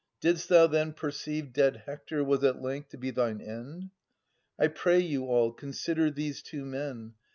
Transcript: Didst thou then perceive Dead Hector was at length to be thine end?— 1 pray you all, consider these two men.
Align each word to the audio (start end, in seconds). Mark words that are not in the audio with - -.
Didst 0.19 0.49
thou 0.49 0.65
then 0.65 0.93
perceive 0.93 1.53
Dead 1.53 1.83
Hector 1.85 2.23
was 2.23 2.43
at 2.43 2.59
length 2.59 2.89
to 2.89 2.97
be 2.97 3.11
thine 3.11 3.39
end?— 3.39 3.91
1 4.55 4.71
pray 4.71 4.97
you 4.97 5.25
all, 5.27 5.51
consider 5.51 6.09
these 6.09 6.41
two 6.41 6.65
men. 6.65 7.13